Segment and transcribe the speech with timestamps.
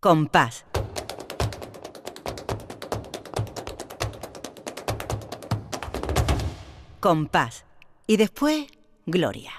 [0.00, 0.64] Compás.
[7.00, 7.64] Compás.
[8.06, 8.66] Y después,
[9.06, 9.50] Gloria.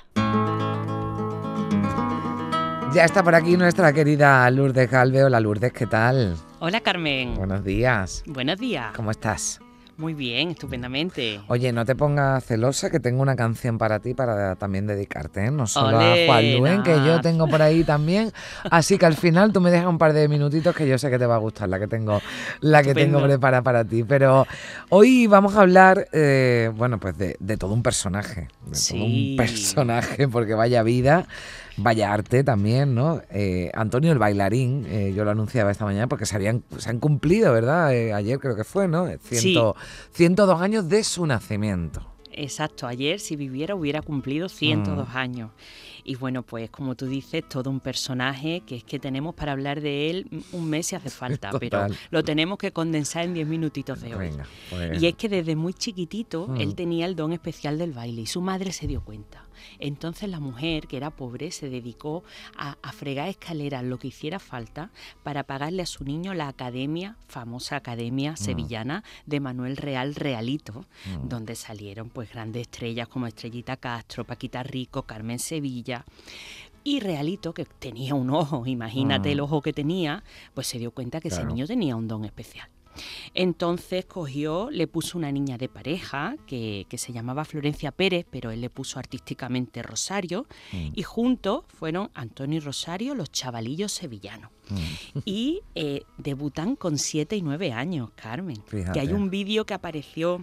[2.94, 5.26] Ya está por aquí nuestra querida Lourdes Galve.
[5.26, 6.38] Hola Lourdes, ¿qué tal?
[6.62, 7.36] Hola Carmen.
[7.36, 8.24] Buenos días.
[8.26, 8.96] Buenos días.
[8.96, 9.60] ¿Cómo estás?
[10.00, 11.42] Muy bien, estupendamente.
[11.50, 15.52] Oye, no te pongas celosa que tengo una canción para ti para también dedicarte, ¿eh?
[15.52, 18.32] no solo Olé, a Juan Luen, que yo tengo por ahí también.
[18.72, 21.20] Así que al final tú me dejas un par de minutitos que yo sé que
[21.20, 22.22] te va a gustar la que tengo,
[22.62, 24.06] la que tengo preparada para ti.
[24.06, 24.48] Pero
[24.88, 29.02] hoy vamos a hablar, eh, bueno, pues de, de todo un personaje, de todo Sí.
[29.02, 31.28] un personaje, porque vaya vida.
[31.82, 33.22] Vaya arte también, ¿no?
[33.32, 37.00] Eh, Antonio el bailarín, eh, yo lo anunciaba esta mañana porque se, habían, se han
[37.00, 37.94] cumplido, ¿verdad?
[37.94, 39.08] Eh, ayer creo que fue, ¿no?
[39.24, 39.78] Ciento,
[40.14, 42.06] 102 años de su nacimiento.
[42.32, 44.50] Exacto, ayer si viviera hubiera cumplido Mm.
[44.50, 45.52] 102 años.
[46.06, 49.82] Y bueno, pues como tú dices, todo un personaje que es que tenemos para hablar
[49.82, 54.00] de él un mes si hace falta, pero lo tenemos que condensar en 10 minutitos
[54.02, 54.30] de hoy.
[54.30, 55.02] Venga, pues.
[55.02, 56.62] Y es que desde muy chiquitito Mm.
[56.62, 59.44] él tenía el don especial del baile y su madre se dio cuenta.
[59.80, 62.24] Entonces la mujer, que era pobre, se dedicó
[62.58, 64.92] a, a fregar escaleras, lo que hiciera falta,
[65.24, 70.86] para pagarle a su niño la academia, famosa academia sevillana de Manuel Real Realito,
[71.24, 76.06] donde salieron pues grandes estrellas como Estrellita Castro, Paquita Rico, Carmen Sevilla.
[76.84, 80.24] Y Realito, que tenía un ojo, imagínate el ojo que tenía,
[80.54, 82.70] pues se dio cuenta que ese niño tenía un don especial.
[83.34, 88.52] Entonces cogió, le puso una niña de pareja que, que se llamaba Florencia Pérez, pero
[88.52, 94.52] él le puso artísticamente Rosario, y juntos fueron Antonio y Rosario los chavalillos sevillanos.
[95.26, 98.62] Y eh, debutan con 7 y 9 años, Carmen.
[98.68, 98.94] Fíjate.
[98.94, 100.42] Que hay un vídeo que apareció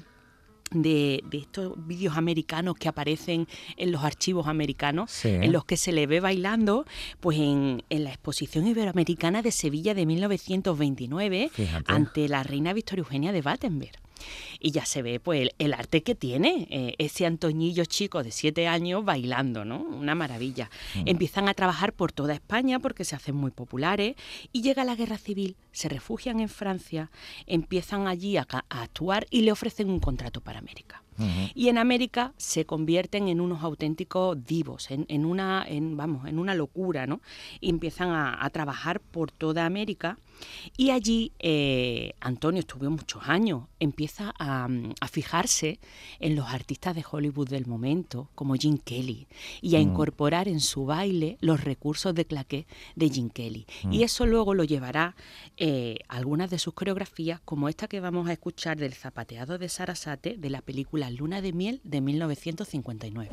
[0.73, 5.29] de, de estos vídeos americanos que aparecen en los archivos americanos, Sí.
[5.29, 6.85] en los que se le ve bailando,
[7.21, 11.85] pues en, en la exposición iberoamericana de Sevilla de 1929, Fíjate.
[11.93, 13.97] ante la reina Victoria Eugenia de Battenberg.
[14.61, 18.31] Y ya se ve pues el, el arte que tiene eh, ese Antoñillo chico de
[18.31, 19.81] siete años bailando, ¿no?
[19.81, 20.71] Una maravilla.
[21.05, 24.17] Empiezan a trabajar por toda España porque se hacen muy populares
[24.53, 27.11] y llega la guerra civil, se refugian en Francia,
[27.47, 31.06] empiezan allí a, a actuar y le ofrecen un contrato para América.
[31.55, 36.39] Y en América se convierten en unos auténticos divos, en, en una, en, vamos, en
[36.39, 37.21] una locura, ¿no?
[37.61, 40.19] Y empiezan a, a trabajar por toda América.
[40.77, 45.79] Y allí eh, Antonio estuvo muchos años, empieza a, mm, a fijarse
[46.21, 49.27] en los artistas de Hollywood del momento, como Gene Kelly,
[49.63, 53.67] y a incorporar en su baile los recursos de claqué de Gene Kelly.
[53.91, 55.17] Y eso luego lo llevará
[55.57, 59.69] eh, a algunas de sus coreografías, como esta que vamos a escuchar del zapateado de
[59.69, 63.31] Sarasate de la película Luna de Miel de 1959.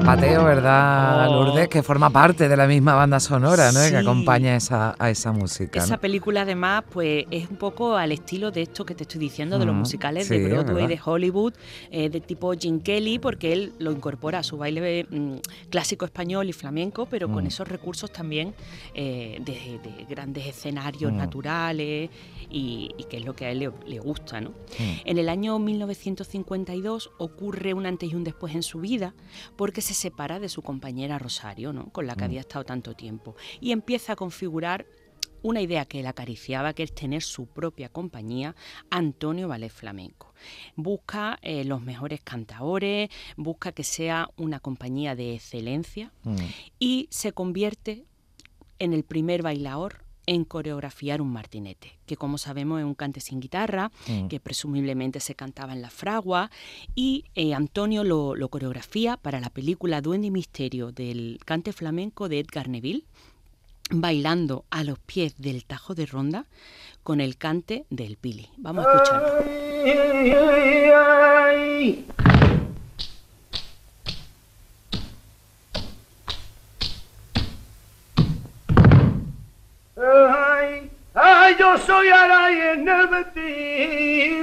[0.00, 1.44] Zapateo, ¿verdad, Oh.
[1.44, 1.68] Lourdes?
[1.68, 3.80] Que forma parte de la misma banda sonora, ¿no?
[3.88, 5.78] Que acompaña esa, a esa música.
[5.78, 6.00] Esa ¿no?
[6.00, 9.64] película además pues es un poco al estilo de esto que te estoy diciendo, de
[9.66, 11.54] los Mm, musicales sí, de Broadway, de Hollywood,
[11.90, 15.34] eh, de tipo Gene Kelly, porque él lo incorpora a su baile mm,
[15.70, 17.48] clásico español y flamenco, pero con Mm.
[17.48, 18.54] esos recursos también
[18.94, 19.52] eh, de,
[19.82, 22.10] de grandes escenarios naturales
[22.50, 24.52] y, y que es lo que a él le, le gusta, ¿no?
[25.04, 29.14] En el año 1952 ocurre un antes y un después en su vida
[29.56, 31.90] porque se separa de su compañera Rosario, ¿no?
[31.92, 32.24] con la que Mm.
[32.24, 34.86] había estado tanto tiempo, y empieza a configurar
[35.42, 38.56] una idea que él acariciaba, que es tener su propia compañía,
[38.90, 40.34] Antonio Ballet Flamenco.
[40.74, 46.36] Busca eh, los mejores cantadores, busca que sea una compañía de excelencia Mm.
[46.80, 48.06] y se convierte
[48.80, 53.38] en el primer bailador en coreografiar un martinete, que como sabemos es un cante sin
[53.40, 54.26] guitarra, Mm.
[54.28, 56.50] que presumiblemente se cantaba en la fragua,
[56.94, 62.28] y eh, Antonio lo, lo coreografía para la película Duende y Misterio del cante flamenco
[62.28, 63.04] de Edgar Neville,
[63.90, 66.44] bailando a los pies del Tajo de Ronda
[67.04, 68.48] con el cante del Pili.
[68.56, 69.28] Vamos a escucharlo.
[70.96, 72.04] Ay,
[81.54, 84.36] yo soy Aray en el Betis.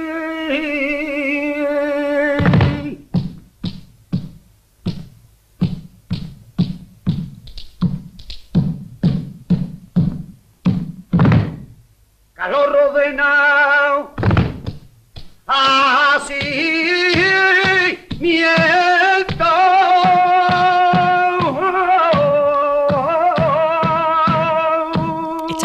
[12.34, 14.14] Calor ordenado,
[15.46, 16.63] así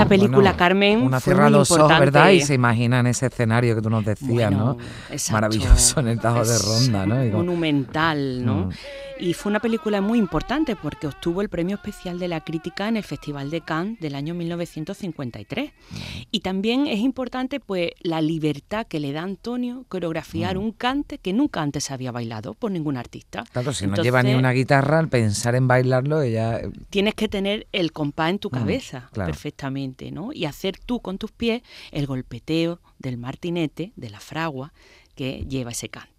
[0.10, 2.06] película, Bueno, Carmen, Una fue cierra muy los ojos, importante.
[2.06, 2.30] ¿verdad?
[2.32, 4.78] Y se imagina en ese escenario que tú nos decías, Bueno, ¿no?
[5.10, 5.34] exacto.
[5.34, 7.16] Maravilloso en el Tajo de Ronda, ¿no?
[7.32, 8.56] Con- Monumental, ¿no?
[8.66, 8.70] Mm.
[9.20, 12.96] Y fue una película muy importante porque obtuvo el premio especial de la crítica en
[12.96, 15.72] el Festival de Cannes del año 1953.
[15.72, 15.96] Mm.
[16.32, 20.62] Y también es importante pues la libertad que le da Antonio coreografiar Mm.
[20.62, 23.44] un cante que nunca antes se había bailado por ningún artista.
[23.52, 26.60] Claro, si no lleva ni una guitarra, al pensar en bailarlo, ella...
[26.60, 29.32] eh, tienes que tener el compás en tu Mm, cabeza claro.
[29.32, 30.32] perfectamente, ¿no?
[30.34, 31.62] Y hacer tú con tus pies
[31.92, 34.72] el golpeteo del martinete, de la fragua
[35.16, 36.19] que lleva ese cante.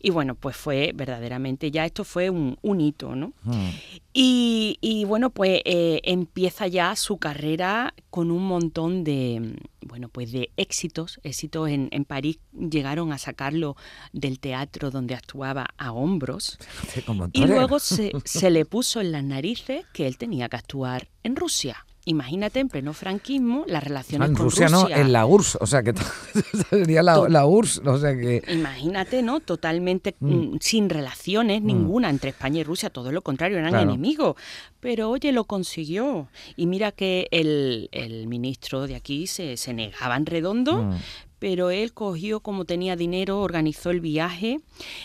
[0.00, 3.32] Y bueno, pues fue verdaderamente, ya esto fue un, un hito, ¿no?
[3.44, 3.68] mm,
[4.12, 10.08] Y, y bueno, pues eh, empieza ya su carrera con un montón de, mm, bueno,
[10.08, 11.20] pues de éxitos.
[11.22, 13.76] Éxitos en, en París llegaron a sacarlo
[14.12, 16.58] del teatro donde actuaba a hombros.
[17.32, 21.36] Y luego se, se le puso en las narices que él tenía que actuar en
[21.36, 21.84] Rusia.
[22.08, 25.82] Imagínate, en pleno franquismo, las relaciones en con Rusia, no, en la URSS, o sea
[25.82, 25.92] que
[26.70, 28.42] sería la, la URSS, o sea que...
[28.48, 29.40] Imagínate, ¿no?
[29.40, 30.34] Totalmente Mm.
[30.54, 33.90] mm, sin relaciones ninguna entre España y Rusia, todo lo contrario, eran Claro.
[33.90, 34.36] enemigos.
[34.80, 36.28] Pero oye, lo consiguió.
[36.56, 40.94] Y mira que el, el ministro de aquí se, se negaba en redondo, Mm.
[41.38, 44.60] Pero él cogió, como tenía dinero, organizó el viaje,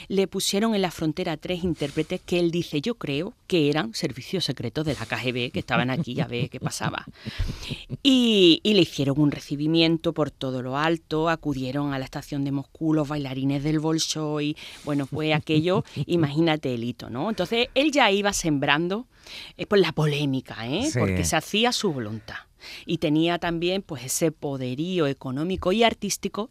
[0.07, 4.45] le pusieron en la frontera tres intérpretes que él dice, yo creo que eran servicios
[4.45, 7.05] secretos de la KGB, que estaban aquí a ver qué pasaba.
[8.03, 12.51] Y, y le hicieron un recibimiento por todo lo alto, acudieron a la estación de
[12.51, 14.55] Moscú los bailarines del Bolshoi,
[14.85, 17.29] bueno, fue aquello, imagínate el hito, ¿no?
[17.29, 19.07] Entonces él ya iba sembrando
[19.57, 20.89] eh, pues la polémica, ¿eh?
[20.91, 20.99] Sí.
[20.99, 22.35] Porque se hacía su voluntad.
[22.85, 26.49] Y tenía también pues ese poderío económico y artístico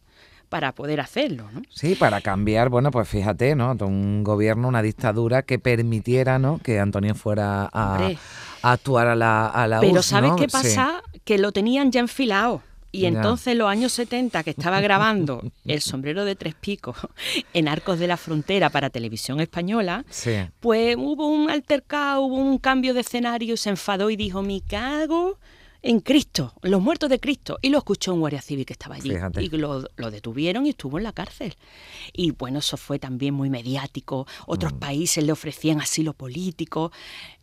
[0.49, 1.63] para poder hacerlo, ¿no?
[1.71, 3.77] Sí, para cambiar, bueno, pues fíjate, ¿no?
[3.81, 6.59] Un gobierno, una dictadura que permitiera, ¿no?
[6.59, 8.11] Que Antonio fuera a,
[8.63, 10.37] actuar a la, a la Pero ¿sabes ¿no?
[10.37, 10.53] qué Sí.
[10.53, 11.03] pasa?
[11.25, 12.63] Que lo tenían ya enfilado.
[12.93, 16.97] Y entonces en los años 70 que estaba grabando El sombrero de tres picos
[17.55, 20.33] en Arcos de la Frontera para televisión española, Sí.
[20.59, 25.39] pues hubo un altercado, hubo un cambio de escenario, se enfadó y dijo, me cago
[25.83, 27.59] en Cristo, los muertos de Cristo.
[27.63, 29.11] Y lo escuchó un guardia civil que estaba allí.
[29.11, 29.43] Fíjate.
[29.43, 31.55] Y lo, lo detuvieron y estuvo en la cárcel.
[32.13, 34.27] Y bueno, eso fue también muy mediático.
[34.47, 34.79] Otros Mm.
[34.79, 36.93] países le ofrecían asilo político.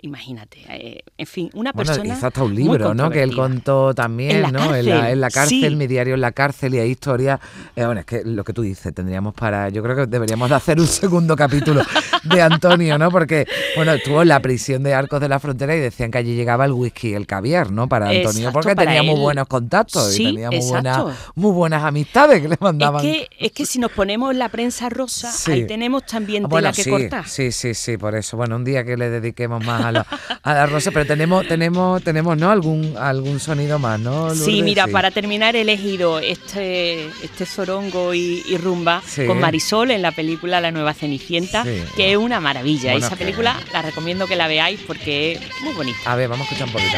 [0.02, 0.60] Imagínate.
[0.70, 2.14] eh, en fin, una Bueno, persona.
[2.16, 3.10] hizo hasta un muy libro, ¿no?
[3.10, 4.76] Que él contó también, En ¿no?
[4.76, 5.76] En la, cárcel, en la cárcel, sí.
[5.76, 7.40] mi diario en la cárcel y hay historias.
[7.76, 9.70] eh, bueno, es que lo que tú dices, tendríamos para.
[9.70, 11.82] Yo creo que deberíamos de hacer un segundo capítulo
[12.24, 13.12] de Antonio, ¿no?
[13.12, 16.36] Porque, bueno, estuvo en la prisión de Arcos de la Frontera y decían que allí
[16.36, 17.88] llegaba el whisky el caviar, ¿no?
[17.88, 19.22] Para Antonio, Exacto, porque tenía muy él.
[19.22, 21.04] buenos contactos y tenía muy buenas,
[21.36, 23.06] muy buenas amistades que le mandaban.
[23.06, 25.52] Es que, es que si nos ponemos la prensa rosa, Sí.
[25.52, 27.28] ahí tenemos también tela bueno, que sí, cortar.
[27.28, 28.38] sí, sí, sí, por eso.
[28.38, 30.06] Bueno, un día que le dediquemos más a, la-
[30.44, 32.50] a la rosa, pero tenemos, tenemos, tenemos, ¿no?
[32.52, 34.34] Algún, algún sonido más, ¿no?
[34.36, 40.02] Sí, mira, para terminar he elegido este, este zorongo y, y rumba con Marisol en
[40.02, 41.82] la película La Nueva Cenicienta, Sí.
[42.08, 42.92] Que es una maravilla.
[42.94, 45.98] Bueno, Esa que- película la recomiendo que la veáis porque es muy bonita.
[46.06, 46.98] A ver, vamos a escuchar un poquito.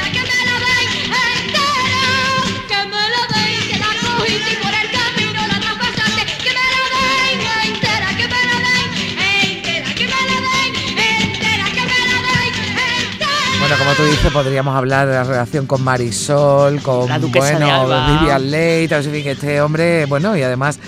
[13.60, 18.20] Bueno, como tú dices, podríamos hablar de la relación con Marisol, con La bueno, Alba.
[18.20, 20.80] Vivian Leigh, en fin, este hombre, bueno, y además,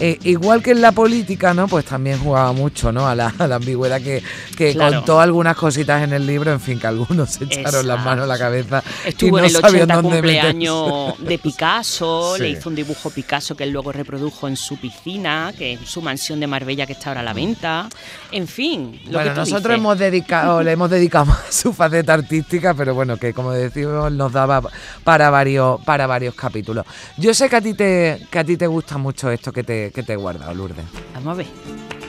[0.00, 1.68] eh, igual que en la política, ¿no?
[1.68, 3.06] Pues también jugaba mucho, ¿no?
[3.06, 4.22] A la, a la ambigüedad que,
[4.56, 4.96] que Claro.
[4.96, 8.04] contó algunas cositas en el libro, en fin, que algunos se echaron las Exacto.
[8.04, 12.34] manos a la cabeza Estuvo y no en el sabían 80 dónde cumpleaños de Picasso,
[12.36, 12.42] Sí.
[12.42, 16.00] le hizo un dibujo Picasso que él luego reprodujo en su piscina, que es su
[16.02, 17.88] mansión de Marbella que está ahora a la venta.
[18.32, 19.76] En fin, lo Bueno, que tú nosotros dices.
[19.78, 24.10] hemos dedicado, le hemos dedicado más a su faceta artística, pero bueno, que como decimos,
[24.12, 24.62] nos daba
[25.04, 26.84] para varios, para varios capítulos.
[27.16, 29.89] Yo sé que a ti te, que a ti te gusta mucho esto que te,
[29.92, 30.84] que te he guardado, Lourdes.
[31.14, 31.99] Vamos a ver.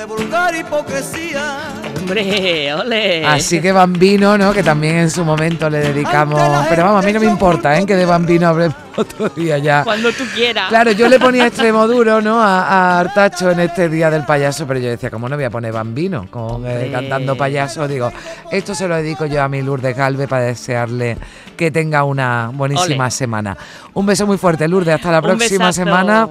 [0.00, 1.58] De vulgar hipocresía.
[1.98, 3.26] Hombre, ole.
[3.26, 4.50] Así que Bambino, ¿no?
[4.54, 6.40] Que también en su momento le dedicamos.
[6.70, 7.84] Pero vamos, a mí no me importa, ¿eh?
[7.84, 9.84] Que de Bambino hablemos otro día ya.
[9.84, 10.70] Cuando tú quieras.
[10.70, 12.40] Claro, yo le ponía extremo duro, ¿no?
[12.40, 15.50] A, a Artacho en este día del payaso, pero yo decía, ¿cómo no voy a
[15.50, 16.26] poner bambino?
[16.30, 17.86] Con, eh, cantando payaso.
[17.86, 18.10] Digo,
[18.50, 21.18] esto se lo dedico yo a mi Lourdes Galve para desearle
[21.58, 23.10] que tenga una buenísima Ole.
[23.10, 23.54] semana.
[23.92, 24.94] Un beso muy fuerte, Lourdes.
[24.94, 25.84] Hasta la Un próxima besazo.
[25.84, 26.30] semana.